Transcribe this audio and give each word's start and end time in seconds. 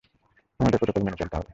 আমাদের 0.59 0.79
প্রটোকল 0.79 1.01
মেনে 1.03 1.17
চলতে 1.17 1.35
হবে। 1.37 1.49